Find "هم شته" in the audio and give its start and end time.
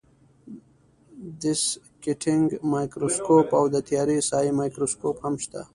5.25-5.61